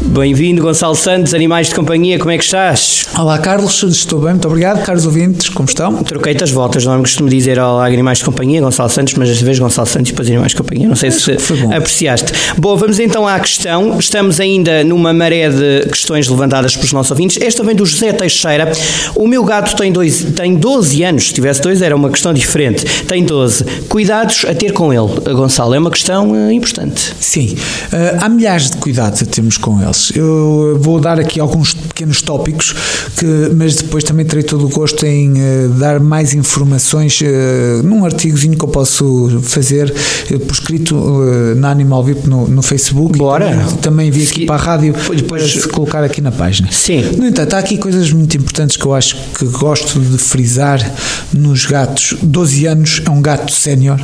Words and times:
Bem-vindo, 0.00 0.62
Gonçalo 0.62 0.94
Santos, 0.94 1.34
Animais 1.34 1.68
de 1.68 1.74
Companhia, 1.74 2.20
como 2.20 2.30
é 2.30 2.38
que 2.38 2.44
estás? 2.44 3.04
Olá, 3.18 3.36
Carlos, 3.36 3.82
estou 3.82 4.20
bem, 4.20 4.30
muito 4.30 4.46
obrigado. 4.46 4.84
Caros 4.84 5.04
ouvintes, 5.04 5.48
como 5.48 5.68
estão? 5.68 6.04
Troquei-te 6.04 6.44
as 6.44 6.52
voltas, 6.52 6.84
não 6.84 6.98
me 6.98 7.02
costumo 7.02 7.28
dizer 7.28 7.58
Olá, 7.58 7.84
Animais 7.86 8.18
de 8.18 8.24
Companhia, 8.24 8.60
Gonçalo 8.60 8.88
Santos, 8.88 9.14
mas 9.14 9.28
desta 9.28 9.44
vez 9.44 9.58
Gonçalo 9.58 9.88
Santos 9.88 10.10
e 10.10 10.12
depois 10.12 10.28
Animais 10.28 10.52
de 10.52 10.56
Companhia. 10.56 10.88
Não 10.88 10.94
sei 10.94 11.10
se 11.10 11.32
apreciaste. 11.74 12.32
Bom, 12.56 12.76
vamos 12.76 13.00
então 13.00 13.26
à 13.26 13.40
questão. 13.40 13.98
Estamos 13.98 14.38
ainda 14.38 14.84
numa 14.84 15.12
maré 15.12 15.50
de 15.50 15.88
questões 15.88 16.28
levantadas 16.28 16.76
pelos 16.76 16.92
nossos 16.92 17.10
ouvintes. 17.10 17.36
Esta 17.42 17.64
vem 17.64 17.74
do 17.74 17.84
José 17.84 18.12
Teixeira. 18.12 18.70
O 19.16 19.26
meu 19.26 19.42
gato 19.42 19.76
tem, 19.76 19.90
dois, 19.90 20.22
tem 20.36 20.54
12 20.54 21.02
anos, 21.02 21.26
se 21.26 21.34
tivesse 21.34 21.60
dois 21.60 21.82
era 21.82 21.96
uma 21.96 22.08
questão 22.08 22.32
diferente. 22.32 22.84
Tem 23.04 23.24
12. 23.24 23.64
Cuidados 23.88 24.44
a 24.48 24.54
ter 24.54 24.72
com 24.72 24.92
ele, 24.92 25.34
Gonçalo, 25.34 25.74
é 25.74 25.78
uma 25.78 25.90
questão 25.90 26.30
uh, 26.30 26.52
importante. 26.52 27.14
Sim, 27.18 27.56
uh, 27.92 28.18
há 28.24 28.28
milhares 28.28 28.70
de 28.70 28.76
cuidados 28.76 29.22
a 29.22 29.26
termos 29.26 29.56
com 29.56 29.87
Eu 30.14 30.78
vou 30.80 31.00
dar 31.00 31.18
aqui 31.18 31.40
alguns 31.40 31.74
pequenos 31.74 32.22
tópicos, 32.22 32.74
que, 33.16 33.50
mas 33.54 33.76
depois 33.76 34.04
também 34.04 34.24
terei 34.24 34.42
todo 34.42 34.66
o 34.66 34.68
gosto 34.68 35.04
em 35.04 35.32
uh, 35.32 35.68
dar 35.78 36.00
mais 36.00 36.34
informações 36.34 37.20
uh, 37.20 37.82
num 37.82 38.04
artigozinho 38.04 38.56
que 38.56 38.64
eu 38.64 38.68
posso 38.68 39.40
fazer 39.42 39.92
uh, 40.30 40.38
por 40.40 40.52
escrito 40.52 40.94
na 41.56 41.70
Animal 41.70 42.04
VIP 42.04 42.28
no, 42.28 42.46
no 42.48 42.62
Facebook. 42.62 43.18
Bora! 43.18 43.50
Também, 43.50 43.76
também 43.76 44.10
vi 44.10 44.24
aqui 44.24 44.46
para 44.46 44.54
a 44.54 44.58
rádio 44.58 44.92
depois, 44.92 45.22
para 45.22 45.48
se 45.48 45.68
colocar 45.68 46.04
aqui 46.04 46.20
na 46.20 46.30
página. 46.30 46.68
Sim. 46.70 47.02
No 47.16 47.26
entanto, 47.26 47.54
há 47.54 47.58
aqui 47.58 47.78
coisas 47.78 48.12
muito 48.12 48.36
importantes 48.36 48.76
que 48.76 48.84
eu 48.84 48.94
acho 48.94 49.16
que 49.36 49.44
gosto 49.46 49.98
de 49.98 50.18
frisar 50.18 50.78
nos 51.32 51.66
gatos. 51.66 52.14
12 52.22 52.66
anos 52.66 53.02
é 53.04 53.10
um 53.10 53.20
gato 53.20 53.52
sénior 53.52 54.00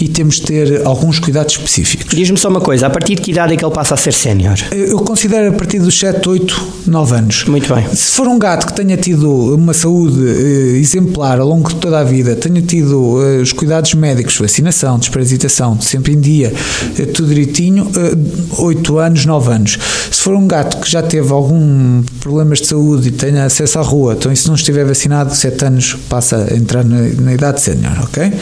e 0.00 0.08
temos 0.08 0.36
de 0.36 0.42
ter 0.42 0.86
alguns 0.86 1.18
cuidados 1.18 1.54
específicos. 1.54 2.14
Diz-me 2.14 2.38
só 2.38 2.48
uma 2.48 2.60
coisa, 2.60 2.86
a 2.86 2.90
partir 2.90 3.14
de 3.16 3.22
que 3.22 3.30
idade 3.30 3.54
é 3.54 3.56
que 3.56 3.64
ele 3.64 3.74
passa 3.74 3.94
a 3.94 3.96
ser 3.96 4.12
sénior? 4.12 4.56
Eu 4.70 4.98
considero 4.98 5.21
considero 5.22 5.50
a 5.50 5.52
partir 5.52 5.78
dos 5.78 5.96
7, 6.00 6.28
8, 6.28 6.72
9 6.88 7.14
anos. 7.14 7.44
Muito 7.44 7.72
bem. 7.72 7.86
Se 7.94 8.10
for 8.10 8.26
um 8.26 8.36
gato 8.36 8.66
que 8.66 8.72
tenha 8.72 8.96
tido 8.96 9.54
uma 9.54 9.72
saúde 9.72 10.18
eh, 10.20 10.78
exemplar 10.78 11.38
ao 11.38 11.46
longo 11.46 11.68
de 11.68 11.76
toda 11.76 12.00
a 12.00 12.02
vida, 12.02 12.34
tenha 12.34 12.60
tido 12.60 13.22
eh, 13.22 13.40
os 13.40 13.52
cuidados 13.52 13.94
médicos, 13.94 14.36
vacinação, 14.36 14.98
desparasitação, 14.98 15.80
sempre 15.80 16.14
em 16.14 16.20
dia, 16.20 16.52
eh, 16.98 17.06
tudo 17.06 17.28
direitinho, 17.28 17.88
eh, 17.96 18.16
8 18.58 18.98
anos, 18.98 19.24
9 19.24 19.52
anos. 19.52 19.78
Se 20.22 20.26
for 20.26 20.36
um 20.36 20.46
gato 20.46 20.76
que 20.76 20.88
já 20.88 21.02
teve 21.02 21.32
algum 21.32 22.00
problemas 22.20 22.60
de 22.60 22.68
saúde 22.68 23.08
e 23.08 23.10
tenha 23.10 23.44
acesso 23.44 23.80
à 23.80 23.82
rua, 23.82 24.14
então 24.16 24.30
e 24.30 24.36
se 24.36 24.46
não 24.46 24.54
estiver 24.54 24.84
vacinado, 24.84 25.34
7 25.34 25.64
anos 25.64 25.96
passa 26.08 26.46
a 26.48 26.56
entrar 26.56 26.84
na, 26.84 27.08
na 27.20 27.34
idade 27.34 27.60
sénior, 27.60 27.92
ok? 28.04 28.32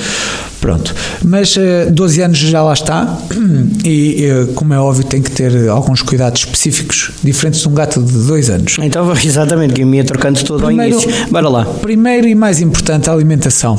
Pronto. 0.60 0.94
Mas 1.24 1.56
uh, 1.56 1.60
eh, 1.60 1.86
12 1.86 2.20
anos 2.20 2.36
já 2.36 2.62
lá 2.62 2.74
está 2.74 3.18
e, 3.82 4.28
uh, 4.30 4.52
como 4.52 4.74
é 4.74 4.78
óbvio, 4.78 5.04
tem 5.04 5.22
que 5.22 5.30
ter 5.30 5.70
alguns 5.70 6.02
cuidados 6.02 6.40
específicos 6.42 7.12
diferentes 7.24 7.62
de 7.62 7.68
um 7.68 7.72
gato 7.72 8.02
de 8.02 8.26
2 8.26 8.50
anos. 8.50 8.76
Então, 8.82 9.10
exatamente, 9.16 9.72
que 9.72 9.82
me 9.82 9.96
ia 9.96 10.04
trocando 10.04 10.44
todo 10.44 10.62
primeiro, 10.62 10.96
ao 10.96 11.02
início. 11.02 11.28
Bora 11.30 11.48
lá. 11.48 11.64
Primeiro 11.64 12.28
e 12.28 12.34
mais 12.34 12.60
importante, 12.60 13.08
a 13.08 13.14
alimentação 13.14 13.78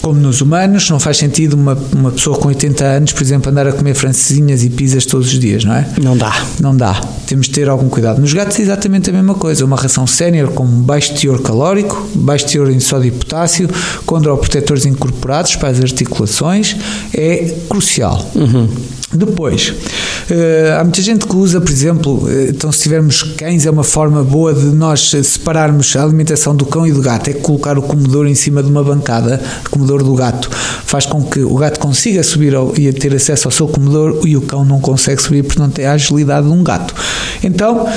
como 0.00 0.20
nos 0.20 0.40
humanos, 0.40 0.88
não 0.90 1.00
faz 1.00 1.16
sentido 1.16 1.54
uma, 1.54 1.76
uma 1.94 2.10
pessoa 2.10 2.38
com 2.38 2.48
80 2.48 2.84
anos, 2.84 3.12
por 3.12 3.22
exemplo, 3.22 3.50
andar 3.50 3.66
a 3.66 3.72
comer 3.72 3.94
francesinhas 3.94 4.62
e 4.64 4.70
pizzas 4.70 5.04
todos 5.04 5.28
os 5.32 5.38
dias, 5.38 5.64
não 5.64 5.74
é? 5.74 5.88
Não 6.00 6.16
dá. 6.16 6.32
Não 6.60 6.76
dá. 6.76 7.00
Temos 7.26 7.46
de 7.46 7.52
ter 7.52 7.68
algum 7.68 7.88
cuidado. 7.88 8.20
Nos 8.20 8.32
gatos 8.32 8.58
é 8.58 8.62
exatamente 8.62 9.10
a 9.10 9.12
mesma 9.12 9.34
coisa. 9.34 9.64
Uma 9.64 9.76
ração 9.76 10.06
sénior 10.06 10.50
com 10.52 10.64
baixo 10.64 11.14
teor 11.14 11.42
calórico, 11.42 12.08
baixo 12.14 12.46
teor 12.46 12.70
em 12.70 12.80
sódio 12.80 13.08
e 13.08 13.10
potássio, 13.10 13.68
com 14.06 14.20
protetores 14.20 14.86
incorporados 14.86 15.56
para 15.56 15.68
as 15.68 15.80
articulações, 15.80 16.76
é 17.12 17.54
crucial. 17.68 18.30
Uhum. 18.34 18.68
Depois, 19.12 19.72
eh, 20.30 20.76
há 20.78 20.84
muita 20.84 21.00
gente 21.00 21.26
que 21.26 21.34
usa, 21.34 21.62
por 21.62 21.70
exemplo, 21.70 22.28
eh, 22.28 22.48
então 22.50 22.70
se 22.70 22.82
tivermos 22.82 23.22
cães 23.22 23.64
é 23.64 23.70
uma 23.70 23.82
forma 23.82 24.22
boa 24.22 24.52
de 24.52 24.66
nós 24.66 25.10
separarmos 25.24 25.96
a 25.96 26.02
alimentação 26.02 26.54
do 26.54 26.66
cão 26.66 26.86
e 26.86 26.92
do 26.92 27.00
gato, 27.00 27.30
é 27.30 27.32
colocar 27.32 27.78
o 27.78 27.82
comedor 27.82 28.26
em 28.26 28.34
cima 28.34 28.62
de 28.62 28.68
uma 28.68 28.84
bancada, 28.84 29.40
o 29.64 29.70
comedor 29.70 30.02
do 30.02 30.14
gato, 30.14 30.50
faz 30.50 31.06
com 31.06 31.24
que 31.24 31.40
o 31.40 31.54
gato 31.54 31.80
consiga 31.80 32.22
subir 32.22 32.52
e 32.76 32.92
ter 32.92 33.14
acesso 33.14 33.48
ao 33.48 33.52
seu 33.52 33.66
comedor 33.66 34.20
e 34.26 34.36
o 34.36 34.42
cão 34.42 34.62
não 34.62 34.78
consegue 34.78 35.22
subir 35.22 35.42
porque 35.42 35.60
não 35.60 35.70
tem 35.70 35.86
a 35.86 35.92
agilidade 35.92 36.46
de 36.46 36.52
um 36.52 36.62
gato. 36.62 36.94
Então, 37.42 37.88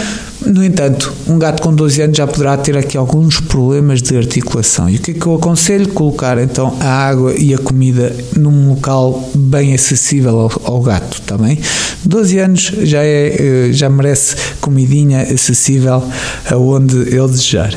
no 0.46 0.64
entanto, 0.64 1.14
um 1.28 1.38
gato 1.38 1.62
com 1.62 1.74
12 1.74 2.02
anos 2.02 2.18
já 2.18 2.26
poderá 2.26 2.58
ter 2.58 2.76
aqui 2.78 2.98
alguns 2.98 3.40
problemas 3.40 4.02
de 4.02 4.18
articulação. 4.18 4.90
E 4.90 4.96
o 4.96 5.00
que 5.00 5.12
é 5.12 5.14
que 5.14 5.26
eu 5.26 5.36
aconselho? 5.36 5.88
Colocar 5.90 6.38
então 6.38 6.76
a 6.80 6.88
água 6.88 7.34
e 7.38 7.54
a 7.54 7.58
comida 7.58 8.16
num 8.36 8.70
local 8.70 9.30
bem 9.36 9.74
acessível 9.74 10.40
ao, 10.40 10.52
ao 10.64 10.82
gato, 10.82 11.22
também. 11.22 11.58
Tá 11.58 11.64
12 12.06 12.40
anos 12.40 12.72
já, 12.82 13.04
é, 13.04 13.36
eh, 13.70 13.74
já 13.74 13.90
merece 13.90 14.36
comidinha 14.60 15.22
acessível 15.22 16.04
aonde 16.50 16.96
ele 16.98 17.28
desejar. 17.28 17.74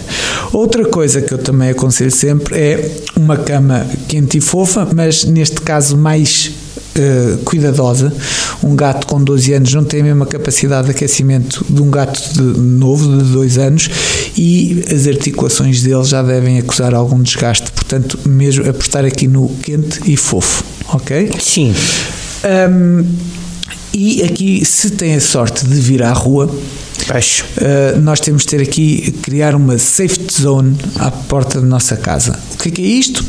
Outra 0.53 0.85
coisa 0.87 1.21
que 1.21 1.33
eu 1.33 1.39
também 1.39 1.71
aconselho 1.71 2.11
sempre 2.11 2.59
é 2.59 2.91
uma 3.17 3.37
cama 3.37 3.87
quente 4.09 4.39
e 4.39 4.41
fofa, 4.41 4.89
mas 4.95 5.25
neste 5.25 5.61
caso 5.61 5.97
mais 5.97 6.64
Uh, 6.97 7.39
cuidadosa. 7.39 8.13
Um 8.63 8.77
gato 8.77 9.07
com 9.07 9.23
12 9.23 9.53
anos 9.53 9.75
não 9.75 9.85
tem 9.85 10.01
a 10.01 10.05
mesma 10.05 10.27
capacidade 10.27 10.87
de 10.87 10.93
aquecimento 10.93 11.65
de 11.69 11.83
um 11.83 11.91
gato 11.91 12.21
de, 12.35 12.61
novo, 12.61 13.19
de 13.19 13.33
2 13.33 13.59
anos, 13.59 13.91
e 14.37 14.85
as 14.93 15.07
articulações 15.07 15.83
dele 15.83 16.05
já 16.05 16.23
devem 16.23 16.59
acusar 16.59 16.95
algum 16.95 17.21
desgaste. 17.21 17.71
Portanto, 17.73 18.19
mesmo 18.25 18.69
apostar 18.69 19.05
aqui 19.05 19.27
no 19.27 19.49
quente 19.63 20.01
e 20.07 20.17
fofo, 20.17 20.63
ok? 20.89 21.31
Sim. 21.41 21.75
Um, 22.45 23.05
e 23.93 24.23
aqui, 24.23 24.65
se 24.65 24.91
tem 24.91 25.15
a 25.15 25.21
sorte 25.21 25.67
de 25.67 25.75
vir 25.81 26.03
à 26.03 26.13
rua, 26.13 26.51
Uh, 27.07 28.01
nós 28.01 28.19
temos 28.19 28.43
de 28.43 28.49
ter 28.49 28.63
aqui, 28.63 29.13
criar 29.23 29.55
uma 29.55 29.77
safety 29.77 30.41
zone 30.41 30.75
à 30.97 31.11
porta 31.11 31.61
da 31.61 31.67
nossa 31.67 31.97
casa. 31.97 32.39
O 32.55 32.57
que 32.57 32.69
é, 32.69 32.73
que 32.73 32.83
é 32.83 32.87
isto? 32.87 33.23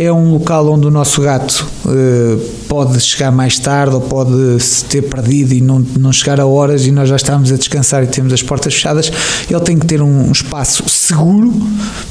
É 0.00 0.10
um 0.10 0.32
local 0.32 0.66
onde 0.66 0.86
o 0.86 0.90
nosso 0.90 1.20
gato 1.20 1.68
uh, 1.84 2.40
pode 2.66 2.98
chegar 3.00 3.30
mais 3.30 3.58
tarde 3.58 3.94
ou 3.94 4.00
pode 4.00 4.58
se 4.58 4.82
ter 4.86 5.02
perdido 5.02 5.52
e 5.52 5.60
não, 5.60 5.78
não 5.98 6.10
chegar 6.10 6.40
a 6.40 6.46
horas 6.46 6.86
e 6.86 6.90
nós 6.90 7.06
já 7.06 7.16
estamos 7.16 7.52
a 7.52 7.56
descansar 7.56 8.02
e 8.04 8.06
temos 8.06 8.32
as 8.32 8.42
portas 8.42 8.72
fechadas. 8.72 9.12
Ele 9.50 9.60
tem 9.60 9.78
que 9.78 9.84
ter 9.84 10.00
um, 10.00 10.28
um 10.28 10.32
espaço 10.32 10.88
seguro 10.88 11.52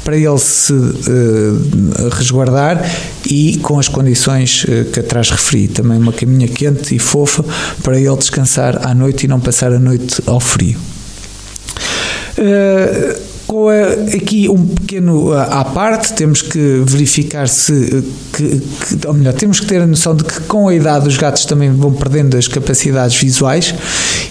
para 0.04 0.16
ele 0.16 0.38
se 0.38 0.72
uh, 0.72 2.10
resguardar 2.12 2.80
e 3.26 3.58
com 3.58 3.80
as 3.80 3.88
condições 3.88 4.68
que 4.94 5.00
atrás 5.00 5.32
referi. 5.32 5.68
Também 5.68 5.98
uma 5.98 6.14
caminha 6.14 6.48
quente 6.48 6.96
e 6.96 7.00
fofa 7.00 7.44
para 7.82 8.00
ele 8.00 8.18
descansar 8.18 8.88
à 8.88 8.94
noite 8.94 9.24
e 9.24 9.28
não 9.28 9.40
passar 9.40 9.74
a 9.74 9.80
noite 9.80 10.22
ao 10.28 10.40
frio. 10.40 10.78
Uh, 12.38 13.29
com 13.50 13.68
aqui 14.16 14.48
um 14.48 14.64
pequeno 14.64 15.34
à 15.34 15.66
parte, 15.66 16.14
temos 16.14 16.40
que 16.40 16.84
verificar 16.86 17.48
se, 17.48 18.04
que, 18.32 18.60
que, 18.60 19.08
ou 19.08 19.14
melhor, 19.16 19.34
temos 19.34 19.60
que 19.60 19.66
ter 19.66 19.82
a 19.82 19.88
noção 19.88 20.16
de 20.16 20.24
que 20.24 20.42
com 20.42 20.68
a 20.68 20.76
idade 20.76 21.08
os 21.08 21.18
gatos 21.18 21.46
também 21.46 21.72
vão 21.72 21.92
perdendo 21.92 22.38
as 22.38 22.48
capacidades 22.48 23.18
visuais 23.18 23.74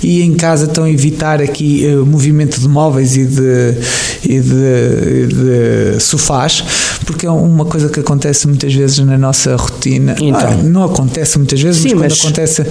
e 0.04 0.22
em 0.22 0.34
casa 0.34 0.66
estão 0.66 0.84
a 0.84 0.90
evitar 0.90 1.42
aqui 1.42 1.84
o 1.84 2.04
uh, 2.04 2.06
movimento 2.06 2.60
de 2.60 2.68
móveis 2.68 3.16
e 3.16 3.24
de, 3.24 3.74
e 4.22 4.40
de, 4.40 5.26
de, 5.26 6.00
sofás, 6.00 6.62
porque 7.04 7.26
é 7.26 7.30
uma 7.30 7.64
coisa 7.64 7.88
que 7.88 7.98
acontece 7.98 8.46
muitas 8.46 8.72
vezes 8.72 9.00
na 9.00 9.18
nossa 9.18 9.56
rotina. 9.56 10.14
Então. 10.20 10.48
Ah, 10.48 10.62
não 10.62 10.84
acontece 10.84 11.38
muitas 11.38 11.60
vezes, 11.60 11.82
Sim, 11.82 11.96
mas 11.96 12.20
quando 12.20 12.38
mas... 12.38 12.60
acontece, 12.60 12.66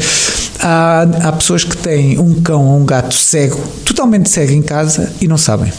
há, 0.62 1.02
há 1.24 1.32
pessoas 1.34 1.66
que 1.66 1.76
têm 1.76 2.18
um 2.18 2.36
cão 2.42 2.66
ou 2.66 2.80
um 2.80 2.86
gato 2.86 3.16
cego, 3.16 3.62
totalmente 3.84 4.30
cego 4.30 4.54
em 4.54 4.62
casa 4.62 5.12
e 5.20 5.28
não 5.28 5.38
sabem. 5.38 5.74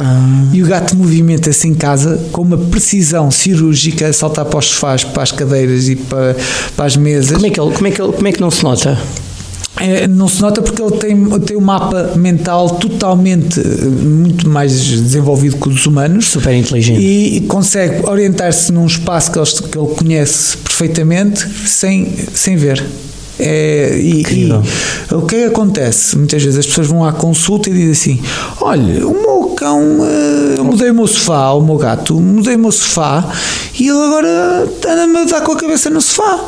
Ah. 0.00 0.48
E 0.52 0.62
o 0.62 0.66
gato 0.66 0.96
movimenta-se 0.96 1.68
em 1.68 1.74
casa 1.74 2.18
com 2.32 2.40
uma 2.40 2.56
precisão 2.56 3.30
cirúrgica 3.30 4.08
a 4.08 4.12
saltar 4.12 4.46
para 4.46 4.58
os 4.58 4.66
sofás, 4.66 5.04
para 5.04 5.22
as 5.22 5.30
cadeiras 5.30 5.88
e 5.88 5.96
para, 5.96 6.34
para 6.74 6.86
as 6.86 6.96
mesas. 6.96 7.34
Como 7.34 7.46
é 7.46 7.50
que, 7.50 7.60
ele, 7.60 7.72
como, 7.72 7.86
é 7.86 7.90
que 7.90 8.02
ele, 8.02 8.12
como 8.12 8.28
é 8.28 8.32
que 8.32 8.40
não 8.40 8.50
se 8.50 8.64
nota? 8.64 8.98
É, 9.78 10.06
não 10.06 10.28
se 10.28 10.42
nota 10.42 10.60
porque 10.60 10.82
ele 10.82 10.92
tem, 10.92 11.40
tem 11.40 11.56
um 11.56 11.60
mapa 11.60 12.12
mental 12.14 12.68
totalmente 12.70 13.60
muito 13.60 14.48
mais 14.48 14.72
desenvolvido 14.84 15.56
que 15.56 15.68
os 15.68 15.86
humanos. 15.86 16.26
Super 16.26 16.54
inteligente. 16.54 17.00
E 17.00 17.40
consegue 17.42 18.06
orientar-se 18.06 18.72
num 18.72 18.86
espaço 18.86 19.32
que 19.32 19.38
ele, 19.38 19.46
que 19.70 19.78
ele 19.78 19.94
conhece 19.94 20.56
perfeitamente 20.58 21.46
sem, 21.66 22.14
sem 22.34 22.56
ver. 22.56 22.84
É, 23.40 23.98
e, 23.98 24.22
e, 24.22 25.14
o 25.14 25.22
que 25.22 25.36
é 25.36 25.38
que 25.38 25.44
acontece? 25.46 26.16
Muitas 26.16 26.42
vezes 26.42 26.58
as 26.58 26.66
pessoas 26.66 26.86
vão 26.86 27.04
à 27.04 27.12
consulta 27.12 27.70
e 27.70 27.72
dizem 27.72 27.90
assim: 27.92 28.22
Olha, 28.60 29.06
o 29.06 29.12
meu 29.12 29.54
cão, 29.56 30.00
uh, 30.00 30.54
eu 30.56 30.64
mudei 30.64 30.90
o 30.90 30.94
meu 30.94 31.06
sofá, 31.06 31.52
o 31.52 31.62
meu 31.62 31.76
gato, 31.76 32.14
mudei 32.20 32.56
o 32.56 32.58
meu 32.58 32.72
sofá 32.72 33.26
e 33.78 33.88
ele 33.88 33.98
agora 33.98 34.68
anda-me 34.88 35.18
a 35.18 35.24
dar 35.24 35.40
com 35.40 35.52
a 35.52 35.56
cabeça 35.56 35.88
no 35.88 36.00
sofá. 36.00 36.38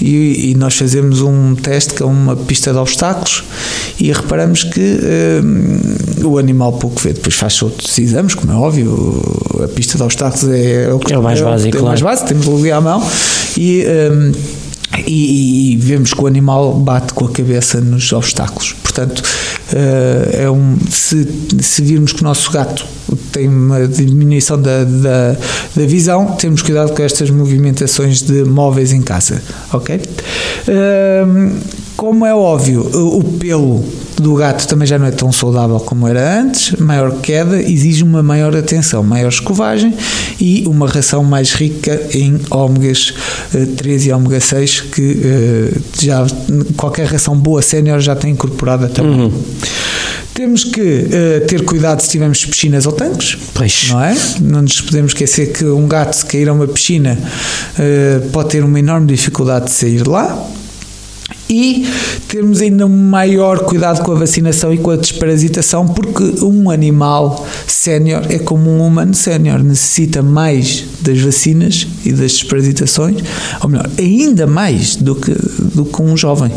e, 0.00 0.50
e, 0.50 0.54
nós 0.56 0.76
fazemos 0.76 1.20
um 1.20 1.54
teste 1.54 1.94
que 1.94 2.02
é 2.02 2.06
uma 2.06 2.34
pista 2.34 2.72
de 2.72 2.78
obstáculos 2.78 3.44
e 4.00 4.10
reparamos 4.10 4.64
que 4.64 4.98
uh, 4.98 6.26
o 6.26 6.38
animal 6.38 6.72
pouco 6.72 7.00
vê. 7.00 7.12
Depois 7.12 7.36
faz 7.36 7.62
outros 7.62 7.96
exames, 7.98 8.34
como 8.34 8.52
é 8.52 8.56
óbvio, 8.56 9.22
a 9.62 9.68
pista 9.68 9.96
de 9.96 10.02
obstáculos 10.02 10.48
é, 10.52 10.92
o, 10.92 10.98
que, 10.98 11.12
é 11.12 11.18
o 11.18 11.22
mais 11.22 11.40
é 11.40 11.44
básico. 11.44 11.76
É 11.76 11.80
o 11.80 11.84
mais 11.84 12.02
básico, 12.02 12.28
temos 12.28 12.48
ali 12.48 12.72
à 12.72 12.80
mão 12.80 13.02
e. 13.56 13.84
Um, 14.10 14.61
e, 15.06 15.72
e, 15.72 15.76
vemos 15.76 16.12
que 16.12 16.20
o 16.20 16.26
animal 16.26 16.74
bate 16.74 17.14
com 17.14 17.24
a 17.24 17.30
cabeça 17.30 17.80
nos 17.80 18.12
obstáculos. 18.12 18.74
Portanto, 18.82 19.20
uh, 19.20 20.36
é 20.36 20.50
um, 20.50 20.76
se, 20.90 21.26
se 21.60 21.82
virmos 21.82 22.12
que 22.12 22.20
o 22.20 22.24
nosso 22.24 22.50
gato 22.50 22.86
tem 23.32 23.48
uma 23.48 23.86
diminuição 23.86 24.60
da, 24.60 24.84
da, 24.84 25.36
da, 25.74 25.86
visão, 25.86 26.32
temos 26.32 26.62
cuidado 26.62 26.92
com 26.92 27.02
estas 27.02 27.30
movimentações 27.30 28.22
de 28.22 28.44
móveis 28.44 28.92
em 28.92 29.00
casa. 29.00 29.42
Ok? 29.72 29.96
Uh, 30.68 31.81
como 32.02 32.26
é 32.26 32.34
óbvio, 32.34 32.80
o 32.80 33.22
pelo 33.38 33.80
do 34.16 34.34
gato 34.34 34.66
também 34.66 34.88
já 34.88 34.98
não 34.98 35.06
é 35.06 35.12
tão 35.12 35.30
saudável 35.30 35.78
como 35.78 36.08
era 36.08 36.40
antes, 36.40 36.72
maior 36.80 37.20
queda 37.20 37.62
exige 37.62 38.02
uma 38.02 38.24
maior 38.24 38.56
atenção, 38.56 39.04
maior 39.04 39.28
escovagem 39.28 39.94
e 40.40 40.64
uma 40.66 40.88
ração 40.88 41.22
mais 41.22 41.52
rica 41.52 42.08
em 42.12 42.40
ômegas 42.50 43.14
3 43.76 44.02
eh, 44.02 44.08
e 44.08 44.12
ômega 44.12 44.40
6 44.40 44.80
que 44.80 45.20
eh, 45.24 45.80
já 46.00 46.26
qualquer 46.76 47.06
ração 47.06 47.36
boa 47.36 47.62
sénior 47.62 48.00
já 48.00 48.16
tem 48.16 48.32
incorporada 48.32 48.88
também. 48.88 49.20
Uhum. 49.20 49.42
Temos 50.34 50.64
que 50.64 50.80
uh, 50.80 51.46
ter 51.46 51.64
cuidado 51.64 52.00
se 52.00 52.08
tivermos 52.08 52.44
piscinas 52.44 52.84
ou 52.84 52.92
tanques, 52.92 53.36
pois. 53.54 53.90
não 53.90 54.02
é? 54.02 54.16
Não 54.40 54.62
nos 54.62 54.80
podemos 54.80 55.12
esquecer 55.12 55.52
que 55.52 55.64
um 55.66 55.86
gato, 55.86 56.14
se 56.16 56.26
cair 56.26 56.48
a 56.48 56.52
uma 56.52 56.66
piscina, 56.66 57.16
uh, 57.78 58.28
pode 58.30 58.48
ter 58.48 58.64
uma 58.64 58.78
enorme 58.78 59.06
dificuldade 59.06 59.66
de 59.66 59.72
sair 59.72 60.08
lá 60.08 60.50
e 61.48 61.86
termos 62.28 62.60
ainda 62.60 62.88
maior 62.88 63.60
cuidado 63.60 64.02
com 64.02 64.12
a 64.12 64.14
vacinação 64.14 64.72
e 64.72 64.78
com 64.78 64.90
a 64.90 64.96
desparasitação, 64.96 65.86
porque 65.86 66.44
um 66.44 66.70
animal 66.70 67.46
sénior 67.66 68.26
é 68.30 68.38
como 68.38 68.70
um 68.70 68.86
humano 68.86 69.14
sénior, 69.14 69.62
necessita 69.62 70.22
mais 70.22 70.84
das 71.00 71.20
vacinas 71.20 71.86
e 72.04 72.10
das 72.12 72.32
desparasitações, 72.32 73.22
ou 73.60 73.68
melhor, 73.68 73.88
ainda 73.98 74.46
mais 74.46 74.96
do 74.96 75.14
que, 75.14 75.32
do 75.74 75.84
que 75.84 76.02
um 76.02 76.16
jovem. 76.16 76.50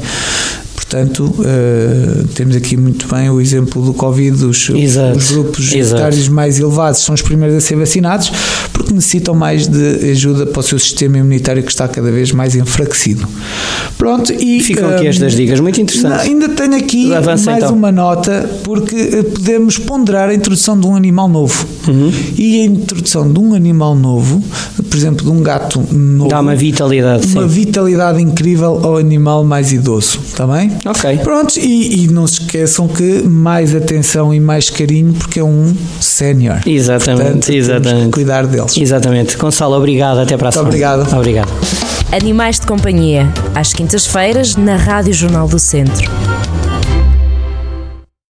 Portanto, 0.76 1.24
uh, 1.24 2.28
temos 2.36 2.56
aqui 2.56 2.78
muito 2.78 3.08
bem 3.08 3.30
o 3.30 3.40
exemplo 3.40 3.84
do 3.84 3.94
Covid, 3.94 4.46
os, 4.46 4.70
os 4.70 5.32
grupos 5.32 5.74
etários 5.74 6.28
mais 6.28 6.60
elevados 6.60 7.02
são 7.02 7.16
os 7.16 7.22
primeiros 7.22 7.58
a 7.58 7.62
ser 7.62 7.76
vacinados 7.76 8.32
porque 8.76 8.94
necessitam 8.94 9.34
mais 9.34 9.68
de 9.68 10.12
ajuda 10.12 10.46
para 10.46 10.60
o 10.60 10.64
seu 10.64 10.78
sistema 10.78 11.18
imunitário 11.18 11.64
que 11.64 11.72
está 11.72 11.88
cada 11.88 12.12
vez 12.12 12.32
mais 12.32 12.56
enfraquecido. 12.56 13.28
Pronto, 13.98 14.34
e 14.34 14.62
ficam 14.62 14.90
aqui 14.90 15.08
estas 15.08 15.34
dicas 15.34 15.60
muito 15.60 15.80
interessantes. 15.80 16.28
Ainda 16.28 16.50
tenho 16.50 16.76
aqui 16.76 17.14
Avança, 17.14 17.52
mais 17.52 17.64
então. 17.64 17.76
uma 17.76 17.92
nota, 17.92 18.50
porque 18.64 18.96
eh, 18.96 19.24
podemos 19.24 19.78
ponderar 19.78 20.30
a 20.30 20.34
introdução 20.34 20.78
de 20.78 20.86
um 20.86 20.96
animal 20.96 21.30
novo. 21.30 21.66
Uhum. 21.88 22.12
E 22.38 22.62
a 22.62 22.66
introdução 22.66 23.32
de 23.32 23.40
um 23.40 23.54
animal 23.54 23.96
novo, 23.96 24.44
por 24.90 24.98
exemplo, 24.98 25.26
de 25.26 25.32
um 25.32 25.42
gato 25.42 25.80
novo, 25.92 26.30
dá 26.30 26.42
uma 26.42 26.56
vitalidade, 26.56 27.28
uma 27.28 27.44
sim. 27.44 27.48
vitalidade 27.48 28.22
incrível 28.22 28.80
ao 28.84 28.98
animal 28.98 29.46
mais 29.46 29.72
idoso, 29.72 30.20
está 30.28 30.46
bem? 30.68 30.78
Ok. 30.86 31.18
Pronto, 31.24 31.58
e, 31.58 32.04
e 32.04 32.08
não 32.08 32.28
se 32.28 32.42
esqueçam 32.42 32.88
que 32.88 33.22
mais 33.24 33.76
atenção 33.76 34.34
e 34.34 34.40
mais 34.40 34.70
carinho, 34.70 35.14
porque 35.14 35.40
é 35.40 35.44
um 35.44 35.76
sénior. 36.00 36.60
Exatamente, 36.66 37.24
Portanto, 37.24 37.50
exatamente. 37.52 38.12
cuidar 38.12 38.46
deles. 38.48 38.78
Exatamente. 38.78 39.38
Gonçalo, 39.38 39.76
obrigado. 39.76 40.20
Até 40.20 40.38
para 40.38 40.50
a 40.50 40.52
semana. 40.52 40.70
Obrigado. 40.70 41.14
Obrigado. 41.16 41.52
Animais 42.12 42.60
de 42.60 42.68
Companhia, 42.68 43.28
às 43.54 43.74
quintas-feiras, 43.74 44.56
na 44.56 44.76
Rádio 44.76 45.14
Jornal 45.14 45.48
do 45.48 45.60
Centro. 45.60 46.10